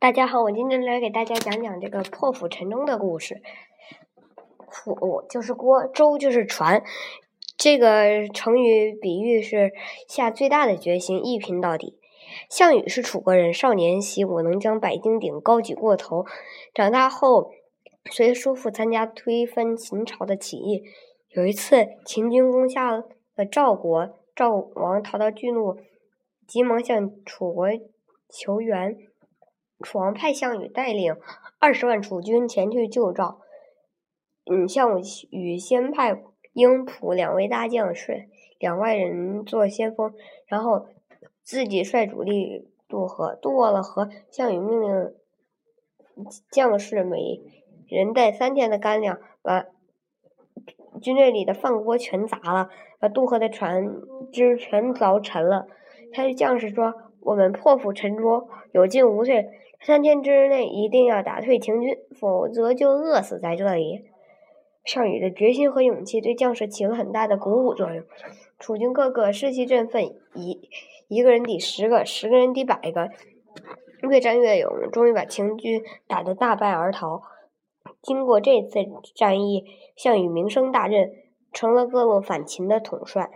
[0.00, 3.42] 大家好，我今天来给大家讲讲这个破釜沉舟的故事。
[4.70, 6.82] 釜就是锅，舟就是船。
[7.58, 9.72] 这个成语比喻是
[10.08, 11.98] 下最大的决心，一拼到底。
[12.48, 16.24] 项羽是楚国人，少年习武，能将百斤顶高举过头。
[16.72, 17.50] 长大后，
[18.10, 20.82] 随叔父参加推翻秦朝的起义。
[21.28, 23.04] 有一次，秦军攻下了
[23.52, 25.76] 赵国，赵王逃到巨鹿，
[26.46, 27.68] 急忙向楚国
[28.30, 28.96] 求援。
[29.82, 31.16] 楚王派项羽带领
[31.58, 33.40] 二十万楚军前去救赵。
[34.44, 40.12] 嗯，项羽先派英普两位大将率两万人做先锋，
[40.46, 40.86] 然后
[41.42, 43.36] 自己率主力渡河。
[43.36, 45.14] 渡过了河，项羽命令
[46.50, 47.40] 将士每
[47.88, 49.66] 人带三天的干粮，把
[51.00, 52.68] 军队里的饭锅全砸了，
[52.98, 53.94] 把渡河的船
[54.32, 55.66] 只全凿沉了。
[56.12, 59.48] 他对将士说：“我们破釜沉舟，有进无退。”
[59.82, 64.04] 三天之内一定要打退秦军，否则就饿死在这里。
[64.84, 68.04] 项羽的决心和勇气对将士起了很大的鼓舞作用，
[68.58, 70.04] 楚军个个士气振奋，
[70.34, 70.68] 一
[71.08, 73.08] 一个人抵十个，十个人抵百个，
[74.10, 77.22] 越战越勇，终于把秦军打得大败而逃。
[78.02, 78.80] 经过这次
[79.14, 79.64] 战役，
[79.96, 81.10] 项羽名声大振，
[81.52, 83.30] 成了各路反秦的统帅。